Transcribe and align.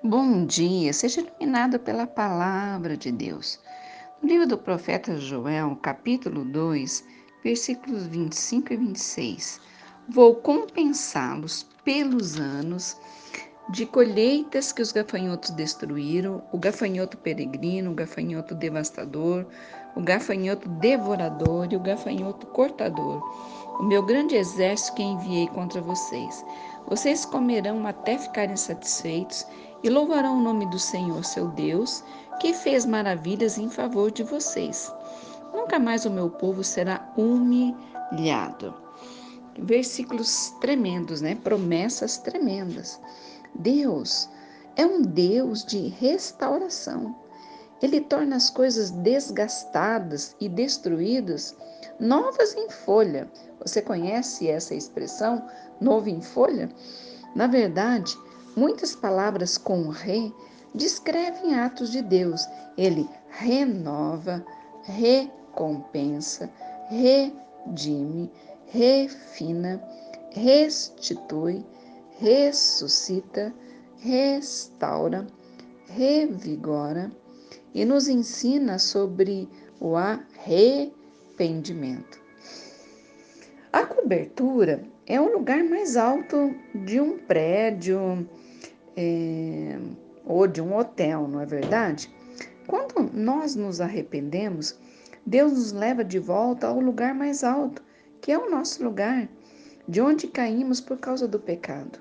Bom 0.00 0.46
dia, 0.46 0.92
seja 0.92 1.20
iluminado 1.20 1.80
pela 1.80 2.06
palavra 2.06 2.96
de 2.96 3.10
Deus. 3.10 3.58
No 4.22 4.28
livro 4.28 4.46
do 4.46 4.56
profeta 4.56 5.18
Joel, 5.18 5.74
capítulo 5.82 6.44
2, 6.44 7.04
versículos 7.42 8.06
25 8.06 8.72
e 8.72 8.76
26. 8.76 9.60
Vou 10.08 10.36
compensá-los 10.36 11.66
pelos 11.84 12.38
anos 12.38 12.96
de 13.70 13.84
colheitas 13.86 14.72
que 14.72 14.80
os 14.80 14.92
gafanhotos 14.92 15.50
destruíram, 15.50 16.44
o 16.52 16.58
gafanhoto 16.58 17.18
peregrino, 17.18 17.90
o 17.90 17.94
gafanhoto 17.94 18.54
devastador, 18.54 19.46
o 19.96 20.00
gafanhoto 20.00 20.68
devorador 20.68 21.66
e 21.72 21.76
o 21.76 21.80
gafanhoto 21.80 22.46
cortador, 22.46 23.20
o 23.80 23.82
meu 23.82 24.06
grande 24.06 24.36
exército 24.36 24.94
que 24.94 25.02
enviei 25.02 25.48
contra 25.48 25.80
vocês. 25.80 26.44
Vocês 26.86 27.26
comerão 27.26 27.84
até 27.84 28.16
ficarem 28.16 28.56
satisfeitos 28.56 29.44
e 29.82 29.88
louvarão 29.88 30.38
o 30.38 30.42
nome 30.42 30.66
do 30.66 30.78
Senhor, 30.78 31.24
seu 31.24 31.48
Deus, 31.48 32.02
que 32.40 32.52
fez 32.52 32.84
maravilhas 32.84 33.58
em 33.58 33.68
favor 33.68 34.10
de 34.10 34.22
vocês. 34.22 34.92
Nunca 35.52 35.78
mais 35.78 36.04
o 36.04 36.10
meu 36.10 36.30
povo 36.30 36.62
será 36.62 37.12
humilhado. 37.16 38.74
Versículos 39.58 40.54
tremendos, 40.60 41.20
né? 41.20 41.34
Promessas 41.34 42.18
tremendas. 42.18 43.00
Deus 43.54 44.28
é 44.76 44.86
um 44.86 45.02
Deus 45.02 45.64
de 45.64 45.88
restauração. 45.88 47.16
Ele 47.82 48.00
torna 48.00 48.36
as 48.36 48.50
coisas 48.50 48.90
desgastadas 48.90 50.36
e 50.40 50.48
destruídas 50.48 51.56
novas 51.98 52.54
em 52.54 52.68
folha. 52.70 53.30
Você 53.60 53.82
conhece 53.82 54.48
essa 54.48 54.74
expressão, 54.74 55.44
novo 55.80 56.08
em 56.08 56.20
folha? 56.20 56.68
Na 57.34 57.46
verdade, 57.46 58.16
Muitas 58.58 58.94
palavras 58.96 59.56
com 59.56 59.88
re 59.88 60.34
descrevem 60.74 61.54
atos 61.54 61.92
de 61.92 62.02
Deus. 62.02 62.44
Ele 62.76 63.08
renova, 63.30 64.44
recompensa, 64.82 66.50
redime, 66.88 68.28
refina, 68.66 69.80
restitui, 70.32 71.64
ressuscita, 72.18 73.54
restaura, 73.98 75.24
revigora 75.86 77.12
e 77.72 77.84
nos 77.84 78.08
ensina 78.08 78.80
sobre 78.80 79.48
o 79.78 79.94
arrependimento. 79.94 82.20
A 83.72 83.86
cobertura 83.86 84.82
é 85.06 85.20
o 85.20 85.32
lugar 85.32 85.62
mais 85.62 85.96
alto 85.96 86.52
de 86.74 87.00
um 87.00 87.18
prédio, 87.18 88.28
é, 89.00 89.78
ou 90.26 90.48
de 90.48 90.60
um 90.60 90.76
hotel, 90.76 91.28
não 91.28 91.40
é 91.40 91.46
verdade? 91.46 92.12
Quando 92.66 93.08
nós 93.14 93.54
nos 93.54 93.80
arrependemos, 93.80 94.76
Deus 95.24 95.52
nos 95.52 95.72
leva 95.72 96.04
de 96.04 96.18
volta 96.18 96.66
ao 96.66 96.80
lugar 96.80 97.14
mais 97.14 97.44
alto, 97.44 97.80
que 98.20 98.32
é 98.32 98.36
o 98.36 98.50
nosso 98.50 98.82
lugar, 98.82 99.28
de 99.86 100.00
onde 100.00 100.26
caímos 100.26 100.80
por 100.80 100.98
causa 100.98 101.28
do 101.28 101.38
pecado. 101.38 102.00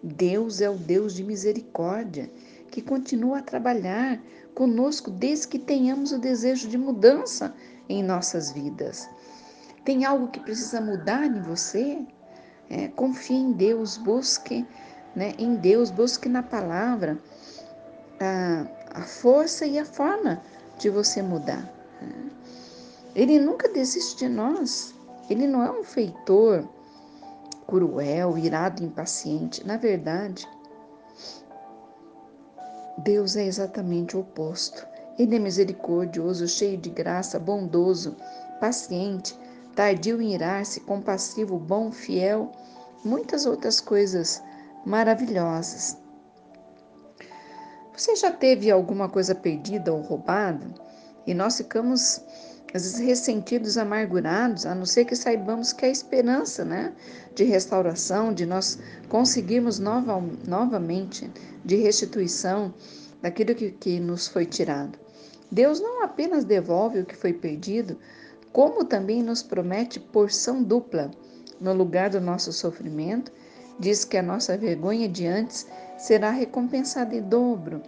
Deus 0.00 0.60
é 0.60 0.70
o 0.70 0.76
Deus 0.76 1.12
de 1.12 1.24
misericórdia, 1.24 2.30
que 2.70 2.80
continua 2.80 3.38
a 3.38 3.42
trabalhar 3.42 4.22
conosco 4.54 5.10
desde 5.10 5.48
que 5.48 5.58
tenhamos 5.58 6.12
o 6.12 6.20
desejo 6.20 6.68
de 6.68 6.78
mudança 6.78 7.52
em 7.88 8.00
nossas 8.00 8.52
vidas. 8.52 9.10
Tem 9.84 10.04
algo 10.04 10.28
que 10.28 10.38
precisa 10.38 10.80
mudar 10.80 11.26
em 11.26 11.40
você? 11.40 12.06
É, 12.70 12.86
confie 12.88 13.34
em 13.34 13.52
Deus, 13.52 13.96
busque 13.96 14.64
né, 15.18 15.34
em 15.36 15.56
Deus, 15.56 15.90
busque 15.90 16.28
na 16.28 16.44
palavra 16.44 17.18
a, 18.20 19.00
a 19.00 19.02
força 19.02 19.66
e 19.66 19.76
a 19.76 19.84
forma 19.84 20.40
de 20.78 20.88
você 20.88 21.20
mudar. 21.20 21.68
Né? 22.00 22.30
Ele 23.16 23.40
nunca 23.40 23.68
desiste 23.68 24.18
de 24.18 24.28
nós. 24.28 24.94
Ele 25.28 25.48
não 25.48 25.60
é 25.60 25.70
um 25.72 25.82
feitor 25.82 26.64
cruel, 27.66 28.38
irado, 28.38 28.84
impaciente. 28.84 29.66
Na 29.66 29.76
verdade, 29.76 30.48
Deus 32.98 33.34
é 33.34 33.44
exatamente 33.44 34.16
o 34.16 34.20
oposto. 34.20 34.86
Ele 35.18 35.34
é 35.34 35.38
misericordioso, 35.40 36.46
cheio 36.46 36.78
de 36.78 36.90
graça, 36.90 37.40
bondoso, 37.40 38.14
paciente, 38.60 39.36
tardio 39.74 40.22
em 40.22 40.34
irar-se, 40.34 40.78
compassivo, 40.78 41.58
bom, 41.58 41.90
fiel, 41.90 42.52
muitas 43.04 43.46
outras 43.46 43.80
coisas 43.80 44.40
maravilhosas. 44.88 45.98
Você 47.94 48.16
já 48.16 48.30
teve 48.30 48.70
alguma 48.70 49.08
coisa 49.08 49.34
perdida 49.34 49.92
ou 49.92 50.00
roubada? 50.00 50.66
E 51.26 51.34
nós 51.34 51.58
ficamos, 51.58 52.22
às 52.72 52.82
vezes, 52.84 52.98
ressentidos, 52.98 53.76
amargurados, 53.76 54.64
a 54.64 54.74
não 54.74 54.86
ser 54.86 55.04
que 55.04 55.14
saibamos 55.14 55.74
que 55.74 55.84
a 55.84 55.90
esperança 55.90 56.64
né, 56.64 56.94
de 57.34 57.44
restauração, 57.44 58.32
de 58.32 58.46
nós 58.46 58.78
conseguirmos 59.08 59.78
nova, 59.78 60.22
novamente, 60.46 61.30
de 61.62 61.76
restituição 61.76 62.72
daquilo 63.20 63.54
que, 63.54 63.72
que 63.72 64.00
nos 64.00 64.26
foi 64.26 64.46
tirado. 64.46 64.98
Deus 65.52 65.80
não 65.80 66.02
apenas 66.02 66.44
devolve 66.44 67.00
o 67.00 67.04
que 67.04 67.16
foi 67.16 67.34
perdido, 67.34 67.98
como 68.52 68.84
também 68.84 69.22
nos 69.22 69.42
promete 69.42 70.00
porção 70.00 70.62
dupla 70.62 71.10
no 71.60 71.74
lugar 71.74 72.08
do 72.08 72.20
nosso 72.20 72.52
sofrimento 72.52 73.32
Diz 73.78 74.04
que 74.04 74.16
a 74.16 74.22
nossa 74.22 74.56
vergonha 74.56 75.08
de 75.08 75.26
antes 75.26 75.66
será 75.96 76.30
recompensada 76.30 77.14
em 77.14 77.22
dobro. 77.22 77.82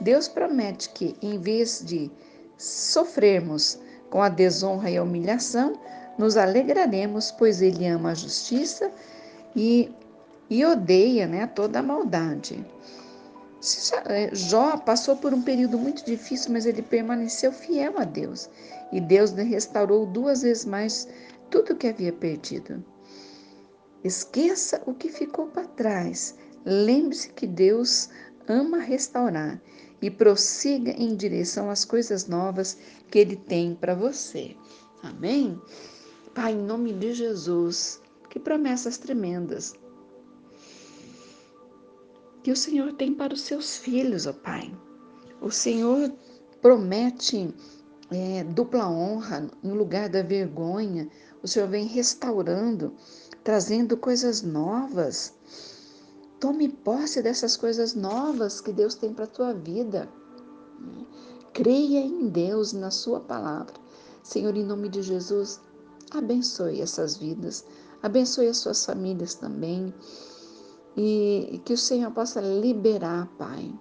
Deus 0.00 0.28
promete 0.28 0.90
que, 0.90 1.16
em 1.22 1.38
vez 1.38 1.82
de 1.84 2.10
sofrermos 2.56 3.78
com 4.10 4.22
a 4.22 4.28
desonra 4.28 4.90
e 4.90 4.96
a 4.96 5.02
humilhação, 5.02 5.78
nos 6.18 6.36
alegraremos, 6.36 7.30
pois 7.30 7.60
Ele 7.60 7.86
ama 7.86 8.10
a 8.10 8.14
justiça 8.14 8.90
e, 9.54 9.92
e 10.48 10.64
odeia 10.64 11.26
né, 11.26 11.46
toda 11.46 11.80
a 11.80 11.82
maldade. 11.82 12.64
É, 14.06 14.34
Jó 14.34 14.76
passou 14.76 15.16
por 15.16 15.34
um 15.34 15.42
período 15.42 15.78
muito 15.78 16.04
difícil, 16.04 16.52
mas 16.52 16.66
ele 16.66 16.82
permaneceu 16.82 17.50
fiel 17.50 17.98
a 17.98 18.04
Deus. 18.04 18.48
E 18.92 19.00
Deus 19.00 19.32
restaurou 19.32 20.06
duas 20.06 20.42
vezes 20.42 20.64
mais 20.64 21.08
tudo 21.50 21.72
o 21.72 21.76
que 21.76 21.88
havia 21.88 22.12
perdido. 22.12 22.84
Esqueça 24.06 24.80
o 24.86 24.94
que 24.94 25.08
ficou 25.08 25.48
para 25.48 25.66
trás. 25.66 26.36
Lembre-se 26.64 27.28
que 27.30 27.44
Deus 27.44 28.08
ama 28.46 28.78
restaurar 28.78 29.60
e 30.00 30.08
prossiga 30.08 30.92
em 30.92 31.16
direção 31.16 31.68
às 31.68 31.84
coisas 31.84 32.28
novas 32.28 32.78
que 33.10 33.18
Ele 33.18 33.34
tem 33.34 33.74
para 33.74 33.96
você. 33.96 34.54
Amém? 35.02 35.60
Pai, 36.32 36.52
em 36.52 36.62
nome 36.62 36.92
de 36.92 37.14
Jesus, 37.14 38.00
que 38.30 38.38
promessas 38.38 38.96
tremendas 38.96 39.74
que 42.44 42.52
o 42.52 42.56
Senhor 42.56 42.92
tem 42.92 43.12
para 43.12 43.34
os 43.34 43.40
seus 43.40 43.76
filhos, 43.76 44.24
ó 44.24 44.32
Pai. 44.32 44.72
O 45.40 45.50
Senhor 45.50 46.12
promete 46.62 47.52
é, 48.08 48.44
dupla 48.44 48.88
honra 48.88 49.50
no 49.64 49.74
lugar 49.74 50.08
da 50.08 50.22
vergonha. 50.22 51.08
O 51.42 51.48
Senhor 51.48 51.68
vem 51.68 51.86
restaurando 51.86 52.94
trazendo 53.46 53.96
coisas 53.96 54.42
novas. 54.42 55.32
Tome 56.40 56.68
posse 56.68 57.22
dessas 57.22 57.56
coisas 57.56 57.94
novas 57.94 58.60
que 58.60 58.72
Deus 58.72 58.96
tem 58.96 59.14
para 59.14 59.22
a 59.22 59.28
tua 59.28 59.54
vida. 59.54 60.08
Creia 61.52 62.00
em 62.00 62.26
Deus, 62.26 62.72
na 62.72 62.90
Sua 62.90 63.20
palavra. 63.20 63.74
Senhor, 64.24 64.56
em 64.56 64.64
nome 64.64 64.88
de 64.88 65.00
Jesus, 65.00 65.60
abençoe 66.10 66.80
essas 66.80 67.18
vidas, 67.18 67.64
abençoe 68.02 68.48
as 68.48 68.56
suas 68.56 68.84
famílias 68.84 69.36
também. 69.36 69.94
E 70.96 71.62
que 71.64 71.74
o 71.74 71.78
Senhor 71.78 72.10
possa 72.10 72.40
liberar, 72.40 73.28
Pai, 73.38 73.72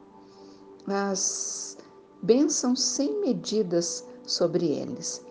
as 0.86 1.76
bênçãos 2.22 2.84
sem 2.84 3.20
medidas 3.20 4.06
sobre 4.28 4.68
eles. 4.68 5.26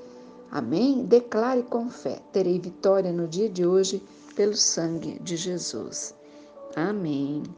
Amém? 0.51 1.05
Declare 1.05 1.63
com 1.63 1.89
fé: 1.89 2.21
terei 2.33 2.59
vitória 2.59 3.13
no 3.13 3.29
dia 3.29 3.49
de 3.49 3.65
hoje 3.65 4.03
pelo 4.35 4.57
sangue 4.57 5.19
de 5.21 5.37
Jesus. 5.37 6.15
Amém. 6.77 7.45